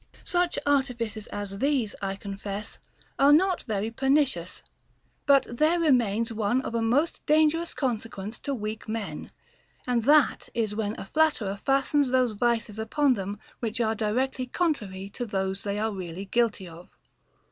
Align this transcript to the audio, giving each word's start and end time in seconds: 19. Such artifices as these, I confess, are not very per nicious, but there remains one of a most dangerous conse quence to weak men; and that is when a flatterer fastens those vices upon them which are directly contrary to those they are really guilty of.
19. 0.13 0.21
Such 0.25 0.59
artifices 0.65 1.27
as 1.27 1.59
these, 1.59 1.93
I 2.01 2.15
confess, 2.15 2.79
are 3.19 3.31
not 3.31 3.61
very 3.67 3.91
per 3.91 4.07
nicious, 4.07 4.63
but 5.27 5.45
there 5.47 5.79
remains 5.79 6.33
one 6.33 6.59
of 6.63 6.73
a 6.73 6.81
most 6.81 7.23
dangerous 7.27 7.75
conse 7.75 8.07
quence 8.09 8.41
to 8.41 8.55
weak 8.55 8.89
men; 8.89 9.29
and 9.85 10.01
that 10.05 10.49
is 10.55 10.73
when 10.73 10.99
a 10.99 11.05
flatterer 11.05 11.59
fastens 11.67 12.09
those 12.09 12.31
vices 12.31 12.79
upon 12.79 13.13
them 13.13 13.37
which 13.59 13.79
are 13.79 13.93
directly 13.93 14.47
contrary 14.47 15.07
to 15.11 15.23
those 15.23 15.61
they 15.61 15.77
are 15.77 15.91
really 15.91 16.25
guilty 16.25 16.67
of. 16.67 16.89